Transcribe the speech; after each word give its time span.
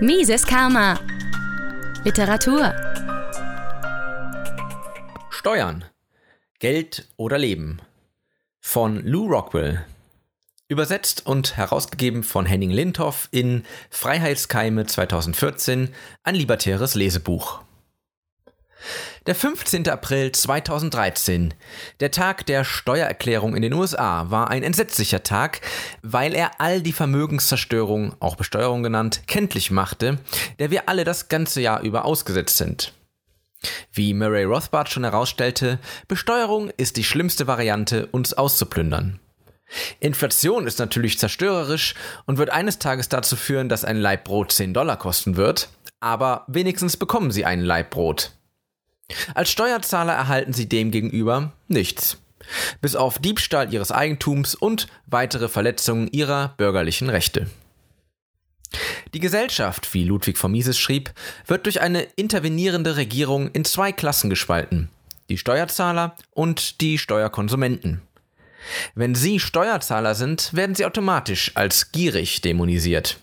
Mises 0.00 0.44
Karma. 0.46 1.00
Literatur. 2.04 2.74
Steuern. 5.30 5.86
Geld 6.58 7.08
oder 7.16 7.38
Leben. 7.38 7.80
Von 8.60 9.02
Lou 9.06 9.26
Rockwell. 9.26 9.86
Übersetzt 10.68 11.24
und 11.24 11.56
herausgegeben 11.56 12.24
von 12.24 12.44
Henning 12.44 12.72
Lindhoff 12.72 13.28
in 13.30 13.64
Freiheitskeime 13.88 14.84
2014, 14.84 15.94
ein 16.24 16.34
libertäres 16.34 16.94
Lesebuch. 16.94 17.62
Der 19.26 19.34
15. 19.34 19.88
April 19.88 20.32
2013, 20.32 21.54
der 22.00 22.10
Tag 22.10 22.46
der 22.46 22.64
Steuererklärung 22.64 23.56
in 23.56 23.62
den 23.62 23.72
USA, 23.72 24.30
war 24.30 24.50
ein 24.50 24.62
entsetzlicher 24.62 25.22
Tag, 25.22 25.60
weil 26.02 26.34
er 26.34 26.60
all 26.60 26.80
die 26.80 26.92
Vermögenszerstörung, 26.92 28.14
auch 28.20 28.36
Besteuerung 28.36 28.82
genannt, 28.82 29.22
kenntlich 29.26 29.70
machte, 29.70 30.18
der 30.58 30.70
wir 30.70 30.88
alle 30.88 31.04
das 31.04 31.28
ganze 31.28 31.60
Jahr 31.60 31.80
über 31.82 32.04
ausgesetzt 32.04 32.58
sind. 32.58 32.92
Wie 33.92 34.14
Murray 34.14 34.44
Rothbard 34.44 34.90
schon 34.90 35.04
herausstellte, 35.04 35.78
Besteuerung 36.08 36.70
ist 36.76 36.96
die 36.96 37.04
schlimmste 37.04 37.46
Variante, 37.46 38.06
uns 38.06 38.34
auszuplündern. 38.34 39.18
Inflation 39.98 40.66
ist 40.66 40.78
natürlich 40.78 41.18
zerstörerisch 41.18 41.94
und 42.26 42.38
wird 42.38 42.50
eines 42.50 42.78
Tages 42.78 43.08
dazu 43.08 43.34
führen, 43.34 43.68
dass 43.68 43.84
ein 43.84 43.96
Laib 43.96 44.24
Brot 44.24 44.52
10 44.52 44.74
Dollar 44.74 44.96
kosten 44.96 45.36
wird, 45.36 45.70
aber 45.98 46.44
wenigstens 46.46 46.96
bekommen 46.96 47.32
Sie 47.32 47.44
einen 47.44 47.64
Laib 47.64 47.90
Brot. 47.90 48.35
Als 49.34 49.50
Steuerzahler 49.50 50.12
erhalten 50.12 50.52
sie 50.52 50.68
demgegenüber 50.68 51.52
nichts. 51.68 52.18
Bis 52.80 52.94
auf 52.96 53.18
Diebstahl 53.18 53.72
ihres 53.72 53.90
Eigentums 53.92 54.54
und 54.54 54.86
weitere 55.06 55.48
Verletzungen 55.48 56.08
ihrer 56.08 56.54
bürgerlichen 56.56 57.08
Rechte. 57.08 57.48
Die 59.14 59.20
Gesellschaft, 59.20 59.94
wie 59.94 60.04
Ludwig 60.04 60.38
von 60.38 60.52
Mises 60.52 60.78
schrieb, 60.78 61.12
wird 61.46 61.66
durch 61.66 61.80
eine 61.80 62.02
intervenierende 62.16 62.96
Regierung 62.96 63.50
in 63.52 63.64
zwei 63.64 63.92
Klassen 63.92 64.30
gespalten. 64.30 64.90
Die 65.28 65.38
Steuerzahler 65.38 66.16
und 66.32 66.80
die 66.80 66.98
Steuerkonsumenten. 66.98 68.02
Wenn 68.94 69.14
Sie 69.14 69.40
Steuerzahler 69.40 70.14
sind, 70.14 70.52
werden 70.54 70.74
Sie 70.74 70.84
automatisch 70.84 71.52
als 71.54 71.92
gierig 71.92 72.40
dämonisiert. 72.40 73.18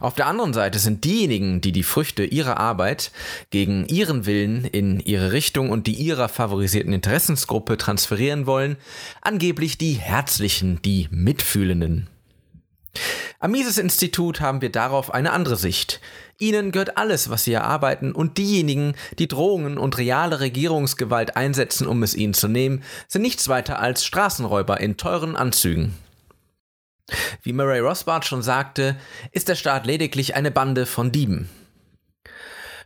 Auf 0.00 0.14
der 0.14 0.26
anderen 0.26 0.54
Seite 0.54 0.78
sind 0.78 1.04
diejenigen, 1.04 1.60
die 1.60 1.72
die 1.72 1.82
Früchte 1.82 2.24
ihrer 2.24 2.56
Arbeit 2.56 3.12
gegen 3.50 3.86
ihren 3.86 4.24
Willen 4.26 4.64
in 4.64 4.98
ihre 5.00 5.32
Richtung 5.32 5.70
und 5.70 5.86
die 5.86 5.94
ihrer 5.94 6.28
favorisierten 6.28 6.92
Interessensgruppe 6.92 7.76
transferieren 7.76 8.46
wollen, 8.46 8.76
angeblich 9.20 9.76
die 9.76 9.92
Herzlichen, 9.92 10.80
die 10.82 11.08
Mitfühlenden. 11.10 12.08
Am 13.40 13.52
Mises-Institut 13.52 14.40
haben 14.40 14.62
wir 14.62 14.72
darauf 14.72 15.12
eine 15.14 15.32
andere 15.32 15.56
Sicht. 15.56 16.00
Ihnen 16.40 16.72
gehört 16.72 16.96
alles, 16.96 17.30
was 17.30 17.44
sie 17.44 17.52
erarbeiten, 17.52 18.12
und 18.12 18.38
diejenigen, 18.38 18.94
die 19.18 19.28
Drohungen 19.28 19.78
und 19.78 19.98
reale 19.98 20.40
Regierungsgewalt 20.40 21.36
einsetzen, 21.36 21.86
um 21.86 22.02
es 22.02 22.14
ihnen 22.14 22.34
zu 22.34 22.48
nehmen, 22.48 22.82
sind 23.06 23.22
nichts 23.22 23.48
weiter 23.48 23.78
als 23.78 24.04
Straßenräuber 24.04 24.80
in 24.80 24.96
teuren 24.96 25.36
Anzügen. 25.36 25.94
Wie 27.42 27.52
Murray 27.52 27.80
Rothbard 27.80 28.24
schon 28.24 28.42
sagte, 28.42 28.96
ist 29.32 29.48
der 29.48 29.54
Staat 29.54 29.86
lediglich 29.86 30.34
eine 30.34 30.50
Bande 30.50 30.86
von 30.86 31.12
Dieben. 31.12 31.48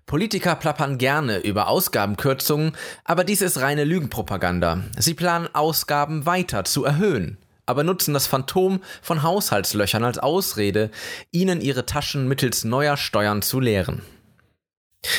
Politiker 0.06 0.56
plappern 0.56 0.98
gerne 0.98 1.38
über 1.38 1.68
Ausgabenkürzungen, 1.68 2.72
aber 3.04 3.24
dies 3.24 3.40
ist 3.40 3.60
reine 3.60 3.84
Lügenpropaganda. 3.84 4.82
Sie 4.98 5.14
planen 5.14 5.48
Ausgaben 5.54 6.26
weiter 6.26 6.64
zu 6.64 6.84
erhöhen, 6.84 7.38
aber 7.66 7.84
nutzen 7.84 8.12
das 8.12 8.26
Phantom 8.26 8.82
von 9.00 9.22
Haushaltslöchern 9.22 10.04
als 10.04 10.18
Ausrede, 10.18 10.90
ihnen 11.30 11.60
ihre 11.60 11.86
Taschen 11.86 12.28
mittels 12.28 12.64
neuer 12.64 12.96
Steuern 12.96 13.42
zu 13.42 13.60
leeren. 13.60 14.02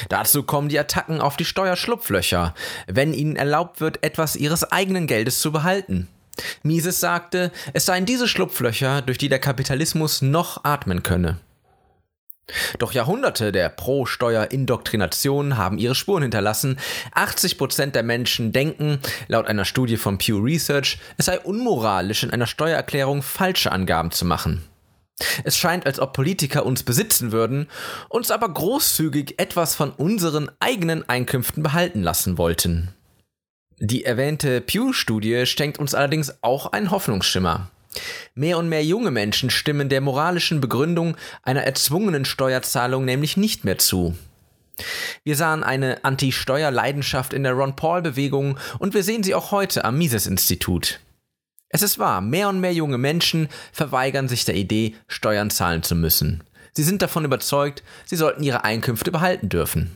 Dazu 0.09 0.43
kommen 0.43 0.69
die 0.69 0.79
Attacken 0.79 1.19
auf 1.19 1.37
die 1.37 1.45
Steuerschlupflöcher, 1.45 2.53
wenn 2.87 3.13
ihnen 3.13 3.35
erlaubt 3.35 3.81
wird, 3.81 4.03
etwas 4.03 4.35
ihres 4.35 4.71
eigenen 4.71 5.07
Geldes 5.07 5.41
zu 5.41 5.51
behalten. 5.51 6.07
Mises 6.63 6.99
sagte, 6.99 7.51
es 7.73 7.85
seien 7.85 8.05
diese 8.05 8.27
Schlupflöcher, 8.27 9.01
durch 9.01 9.17
die 9.17 9.29
der 9.29 9.39
Kapitalismus 9.39 10.21
noch 10.21 10.63
atmen 10.63 11.03
könne. 11.03 11.39
Doch 12.77 12.91
Jahrhunderte 12.91 13.51
der 13.51 13.69
Pro-Steuer-Indoktrination 13.69 15.57
haben 15.57 15.77
ihre 15.77 15.95
Spuren 15.95 16.23
hinterlassen. 16.23 16.77
80% 17.15 17.91
der 17.91 18.03
Menschen 18.03 18.51
denken, 18.51 18.99
laut 19.27 19.47
einer 19.47 19.65
Studie 19.65 19.97
von 19.97 20.17
Pew 20.17 20.39
Research, 20.39 20.99
es 21.17 21.25
sei 21.25 21.39
unmoralisch, 21.39 22.23
in 22.23 22.31
einer 22.31 22.47
Steuererklärung 22.47 23.21
falsche 23.21 23.71
Angaben 23.71 24.11
zu 24.11 24.25
machen. 24.25 24.63
Es 25.43 25.57
scheint, 25.57 25.85
als 25.85 25.99
ob 25.99 26.13
Politiker 26.13 26.65
uns 26.65 26.83
besitzen 26.83 27.31
würden, 27.31 27.67
uns 28.09 28.29
aber 28.29 28.49
großzügig 28.49 29.39
etwas 29.39 29.75
von 29.75 29.91
unseren 29.91 30.51
eigenen 30.59 31.07
Einkünften 31.07 31.63
behalten 31.63 32.01
lassen 32.01 32.37
wollten. 32.37 32.93
Die 33.79 34.05
erwähnte 34.05 34.61
Pew-Studie 34.61 35.45
schenkt 35.45 35.79
uns 35.79 35.95
allerdings 35.95 36.33
auch 36.41 36.71
einen 36.71 36.91
Hoffnungsschimmer. 36.91 37.69
Mehr 38.35 38.57
und 38.57 38.69
mehr 38.69 38.83
junge 38.83 39.11
Menschen 39.11 39.49
stimmen 39.49 39.89
der 39.89 40.01
moralischen 40.01 40.61
Begründung 40.61 41.15
einer 41.43 41.63
erzwungenen 41.63 42.25
Steuerzahlung 42.25 43.05
nämlich 43.05 43.37
nicht 43.37 43.63
mehr 43.63 43.77
zu. 43.77 44.15
Wir 45.23 45.35
sahen 45.35 45.63
eine 45.63 46.03
Anti-Steuer-Leidenschaft 46.03 47.33
in 47.33 47.43
der 47.43 47.53
Ron 47.53 47.75
Paul-Bewegung 47.75 48.57
und 48.79 48.93
wir 48.93 49.03
sehen 49.03 49.23
sie 49.23 49.35
auch 49.35 49.51
heute 49.51 49.85
am 49.85 49.97
Mises-Institut. 49.97 50.99
Es 51.69 51.81
ist 51.81 51.99
wahr, 51.99 52.21
mehr 52.21 52.49
und 52.49 52.59
mehr 52.59 52.73
junge 52.73 52.97
Menschen 52.97 53.49
verweigern 53.71 54.27
sich 54.27 54.45
der 54.45 54.55
Idee, 54.55 54.95
Steuern 55.07 55.49
zahlen 55.49 55.83
zu 55.83 55.95
müssen. 55.95 56.43
Sie 56.71 56.83
sind 56.83 57.01
davon 57.01 57.25
überzeugt, 57.25 57.83
sie 58.05 58.15
sollten 58.15 58.43
ihre 58.43 58.63
Einkünfte 58.63 59.11
behalten 59.11 59.49
dürfen. 59.49 59.91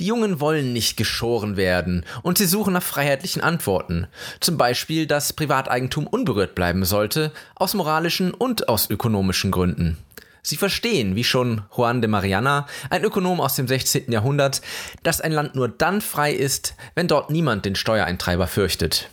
Die 0.00 0.06
Jungen 0.06 0.40
wollen 0.40 0.72
nicht 0.72 0.96
geschoren 0.96 1.58
werden 1.58 2.06
und 2.22 2.38
sie 2.38 2.46
suchen 2.46 2.72
nach 2.72 2.82
freiheitlichen 2.82 3.42
Antworten. 3.42 4.06
Zum 4.40 4.56
Beispiel, 4.56 5.06
dass 5.06 5.34
Privateigentum 5.34 6.06
unberührt 6.06 6.54
bleiben 6.54 6.86
sollte, 6.86 7.32
aus 7.54 7.74
moralischen 7.74 8.32
und 8.32 8.70
aus 8.70 8.88
ökonomischen 8.88 9.50
Gründen. 9.50 9.98
Sie 10.42 10.56
verstehen, 10.56 11.16
wie 11.16 11.24
schon 11.24 11.60
Juan 11.76 12.00
de 12.00 12.08
Mariana, 12.08 12.66
ein 12.88 13.04
Ökonom 13.04 13.42
aus 13.42 13.56
dem 13.56 13.68
16. 13.68 14.10
Jahrhundert, 14.10 14.62
dass 15.02 15.20
ein 15.20 15.32
Land 15.32 15.54
nur 15.54 15.68
dann 15.68 16.00
frei 16.00 16.32
ist, 16.32 16.76
wenn 16.94 17.06
dort 17.06 17.28
niemand 17.28 17.66
den 17.66 17.76
Steuereintreiber 17.76 18.46
fürchtet. 18.46 19.10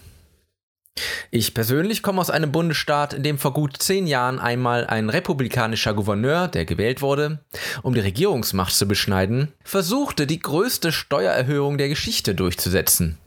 Ich 1.32 1.54
persönlich 1.54 2.02
komme 2.02 2.22
aus 2.22 2.30
einem 2.30 2.52
Bundesstaat, 2.52 3.14
in 3.14 3.24
dem 3.24 3.38
vor 3.38 3.54
gut 3.54 3.78
zehn 3.82 4.08
Jahren 4.08 4.40
einmal 4.40 4.88
ein 4.88 5.10
republikanischer 5.10 5.94
Gouverneur, 5.94 6.48
der 6.48 6.66
gewählt 6.66 7.02
wurde, 7.02 7.40
um 7.84 7.94
die 7.94 8.00
Regierungsmacht 8.00 8.74
zu 8.74 8.88
beschneiden, 8.88 9.54
versuchte, 9.64 10.28
die 10.28 10.40
größte 10.40 10.92
Steuererhöhung 10.92 11.78
der 11.78 11.90
Geschichte 11.90 12.36
durchzusetzen. 12.36 13.18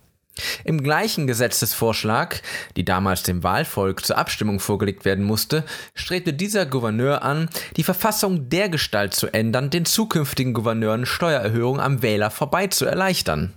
Im 0.64 0.82
gleichen 0.82 1.26
Gesetzesvorschlag, 1.26 2.40
die 2.76 2.84
damals 2.84 3.22
dem 3.22 3.42
Wahlvolk 3.42 4.04
zur 4.04 4.16
Abstimmung 4.16 4.60
vorgelegt 4.60 5.04
werden 5.04 5.24
musste, 5.24 5.64
strebte 5.94 6.32
dieser 6.32 6.66
Gouverneur 6.66 7.22
an, 7.22 7.50
die 7.76 7.82
Verfassung 7.82 8.48
dergestalt 8.48 9.12
zu 9.12 9.28
ändern, 9.28 9.70
den 9.70 9.84
zukünftigen 9.84 10.54
Gouverneuren 10.54 11.04
Steuererhöhungen 11.04 11.80
am 11.80 12.02
Wähler 12.02 12.30
vorbei 12.30 12.68
zu 12.68 12.86
erleichtern. 12.86 13.52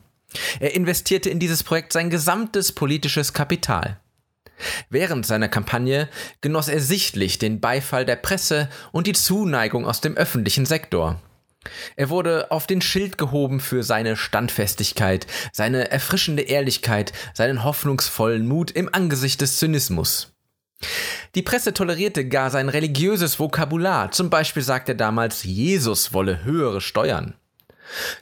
Er 0.59 0.73
investierte 0.73 1.29
in 1.29 1.39
dieses 1.39 1.63
Projekt 1.63 1.93
sein 1.93 2.09
gesamtes 2.09 2.71
politisches 2.71 3.33
Kapital. 3.33 3.99
Während 4.89 5.25
seiner 5.25 5.49
Kampagne 5.49 6.07
genoss 6.41 6.67
er 6.67 6.79
sichtlich 6.79 7.39
den 7.39 7.59
Beifall 7.59 8.05
der 8.05 8.15
Presse 8.15 8.69
und 8.91 9.07
die 9.07 9.13
Zuneigung 9.13 9.85
aus 9.85 10.01
dem 10.01 10.15
öffentlichen 10.15 10.65
Sektor. 10.65 11.19
Er 11.95 12.09
wurde 12.09 12.51
auf 12.51 12.67
den 12.67 12.81
Schild 12.81 13.17
gehoben 13.17 13.59
für 13.59 13.83
seine 13.83 14.17
Standfestigkeit, 14.17 15.27
seine 15.51 15.91
erfrischende 15.91 16.43
Ehrlichkeit, 16.43 17.13
seinen 17.33 17.63
hoffnungsvollen 17.63 18.47
Mut 18.47 18.71
im 18.71 18.93
Angesicht 18.93 19.41
des 19.41 19.57
Zynismus. 19.57 20.33
Die 21.35 21.41
Presse 21.41 21.73
tolerierte 21.73 22.27
gar 22.27 22.49
sein 22.49 22.69
religiöses 22.69 23.39
Vokabular, 23.39 24.11
zum 24.11 24.29
Beispiel 24.29 24.63
sagte 24.63 24.91
er 24.91 24.95
damals, 24.95 25.43
Jesus 25.43 26.13
wolle 26.13 26.43
höhere 26.43 26.81
Steuern. 26.81 27.35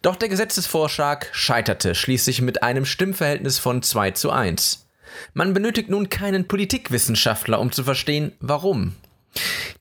Doch 0.01 0.15
der 0.15 0.29
Gesetzesvorschlag 0.29 1.29
scheiterte 1.31 1.95
schließlich 1.95 2.41
mit 2.41 2.63
einem 2.63 2.85
Stimmverhältnis 2.85 3.59
von 3.59 3.81
2 3.81 4.11
zu 4.11 4.31
1. 4.31 4.80
Man 5.33 5.53
benötigt 5.53 5.89
nun 5.89 6.09
keinen 6.09 6.47
Politikwissenschaftler, 6.47 7.59
um 7.59 7.71
zu 7.71 7.83
verstehen, 7.83 8.31
warum. 8.39 8.93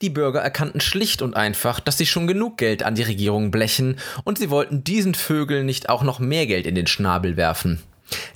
Die 0.00 0.10
Bürger 0.10 0.40
erkannten 0.40 0.80
schlicht 0.80 1.22
und 1.22 1.34
einfach, 1.36 1.80
dass 1.80 1.98
sie 1.98 2.06
schon 2.06 2.26
genug 2.26 2.56
Geld 2.56 2.82
an 2.82 2.94
die 2.94 3.02
Regierung 3.02 3.50
blechen 3.50 3.96
und 4.24 4.38
sie 4.38 4.50
wollten 4.50 4.84
diesen 4.84 5.14
Vögeln 5.14 5.66
nicht 5.66 5.88
auch 5.88 6.02
noch 6.02 6.20
mehr 6.20 6.46
Geld 6.46 6.66
in 6.66 6.74
den 6.74 6.86
Schnabel 6.86 7.36
werfen. 7.36 7.80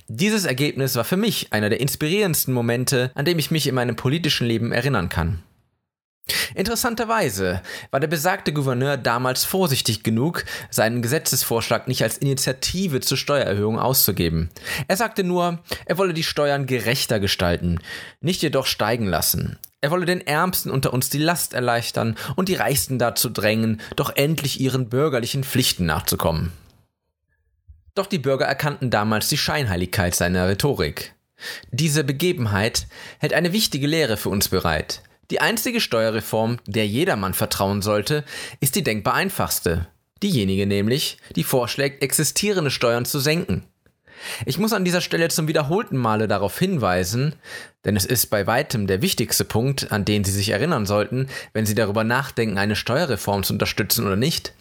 Dieses 0.07 0.45
Ergebnis 0.45 0.95
war 0.95 1.03
für 1.03 1.17
mich 1.17 1.51
einer 1.51 1.69
der 1.69 1.79
inspirierendsten 1.79 2.53
Momente, 2.53 3.11
an 3.15 3.25
dem 3.25 3.39
ich 3.39 3.51
mich 3.51 3.67
in 3.67 3.75
meinem 3.75 3.95
politischen 3.95 4.47
Leben 4.47 4.71
erinnern 4.71 5.09
kann. 5.09 5.41
Interessanterweise 6.55 7.61
war 7.91 7.99
der 7.99 8.07
besagte 8.07 8.53
Gouverneur 8.53 8.97
damals 8.97 9.43
vorsichtig 9.43 10.03
genug, 10.03 10.45
seinen 10.71 11.01
Gesetzesvorschlag 11.01 11.87
nicht 11.87 12.01
als 12.01 12.17
Initiative 12.17 13.01
zur 13.01 13.17
Steuererhöhung 13.17 13.77
auszugeben. 13.77 14.49
Er 14.87 14.95
sagte 14.95 15.23
nur, 15.23 15.59
er 15.85 15.97
wolle 15.97 16.13
die 16.13 16.23
Steuern 16.23 16.65
gerechter 16.65 17.19
gestalten, 17.19 17.79
nicht 18.21 18.41
jedoch 18.41 18.65
steigen 18.65 19.05
lassen. 19.05 19.59
Er 19.81 19.91
wolle 19.91 20.05
den 20.05 20.25
Ärmsten 20.25 20.71
unter 20.71 20.93
uns 20.93 21.09
die 21.09 21.19
Last 21.19 21.53
erleichtern 21.53 22.15
und 22.35 22.49
die 22.49 22.55
Reichsten 22.55 22.97
dazu 22.97 23.29
drängen, 23.29 23.81
doch 23.95 24.15
endlich 24.15 24.59
ihren 24.59 24.89
bürgerlichen 24.89 25.43
Pflichten 25.43 25.85
nachzukommen. 25.85 26.53
Doch 27.93 28.07
die 28.07 28.19
Bürger 28.19 28.45
erkannten 28.45 28.89
damals 28.89 29.29
die 29.29 29.37
Scheinheiligkeit 29.37 30.15
seiner 30.15 30.47
Rhetorik. 30.47 31.13
Diese 31.71 32.03
Begebenheit 32.03 32.87
hält 33.19 33.33
eine 33.33 33.53
wichtige 33.53 33.87
Lehre 33.87 34.17
für 34.17 34.29
uns 34.29 34.49
bereit. 34.49 35.01
Die 35.31 35.41
einzige 35.41 35.81
Steuerreform, 35.81 36.59
der 36.67 36.87
jedermann 36.87 37.33
vertrauen 37.33 37.81
sollte, 37.81 38.23
ist 38.59 38.75
die 38.75 38.83
denkbar 38.83 39.15
einfachste. 39.15 39.87
Diejenige 40.21 40.65
nämlich, 40.65 41.17
die 41.35 41.43
vorschlägt, 41.43 42.03
existierende 42.03 42.71
Steuern 42.71 43.05
zu 43.05 43.19
senken. 43.19 43.63
Ich 44.45 44.57
muss 44.57 44.73
an 44.73 44.85
dieser 44.85 45.01
Stelle 45.01 45.27
zum 45.27 45.47
wiederholten 45.47 45.97
Male 45.97 46.27
darauf 46.27 46.57
hinweisen, 46.57 47.35
denn 47.83 47.95
es 47.95 48.05
ist 48.05 48.27
bei 48.27 48.47
weitem 48.47 48.87
der 48.87 49.01
wichtigste 49.01 49.43
Punkt, 49.45 49.91
an 49.91 50.05
den 50.05 50.23
Sie 50.23 50.31
sich 50.31 50.49
erinnern 50.49 50.85
sollten, 50.85 51.27
wenn 51.53 51.65
Sie 51.65 51.75
darüber 51.75 52.03
nachdenken, 52.03 52.57
eine 52.57 52.75
Steuerreform 52.75 53.43
zu 53.43 53.53
unterstützen 53.53 54.05
oder 54.05 54.15
nicht. 54.15 54.53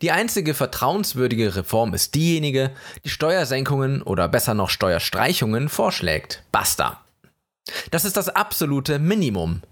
Die 0.00 0.12
einzige 0.12 0.54
vertrauenswürdige 0.54 1.56
Reform 1.56 1.94
ist 1.94 2.14
diejenige, 2.14 2.72
die 3.04 3.10
Steuersenkungen 3.10 4.02
oder 4.02 4.28
besser 4.28 4.54
noch 4.54 4.70
Steuerstreichungen 4.70 5.68
vorschlägt. 5.68 6.42
Basta. 6.52 7.00
Das 7.90 8.04
ist 8.04 8.16
das 8.16 8.28
absolute 8.28 8.98
Minimum. 8.98 9.62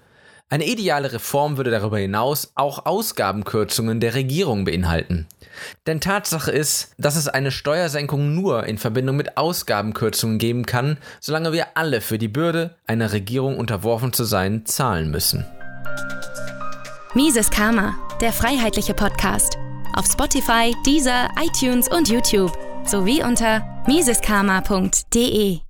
Eine 0.53 0.67
ideale 0.67 1.13
Reform 1.13 1.59
würde 1.59 1.71
darüber 1.71 1.99
hinaus 1.99 2.51
auch 2.57 2.85
Ausgabenkürzungen 2.85 4.01
der 4.01 4.15
Regierung 4.15 4.65
beinhalten. 4.65 5.29
Denn 5.87 6.01
Tatsache 6.01 6.51
ist, 6.51 6.93
dass 6.99 7.15
es 7.15 7.29
eine 7.29 7.53
Steuersenkung 7.53 8.35
nur 8.35 8.65
in 8.65 8.77
Verbindung 8.77 9.15
mit 9.15 9.37
Ausgabenkürzungen 9.37 10.39
geben 10.39 10.67
kann, 10.67 10.99
solange 11.21 11.53
wir 11.53 11.77
alle 11.77 12.01
für 12.01 12.19
die 12.19 12.27
Bürde, 12.27 12.75
einer 12.89 13.13
Regierung 13.13 13.59
unterworfen 13.59 14.13
zu 14.13 14.25
sein, 14.25 14.67
zahlen 14.67 15.13
müssen. 15.13 15.47
Mises 17.15 17.51
Karma, 17.51 17.95
der 18.21 18.33
freiheitliche 18.33 18.95
Podcast. 18.95 19.57
Auf 19.95 20.07
Spotify, 20.07 20.75
Deezer, 20.85 21.29
iTunes 21.41 21.89
und 21.89 22.09
YouTube 22.09 22.53
sowie 22.85 23.23
unter 23.23 23.63
miseskarma.de. 23.87 25.61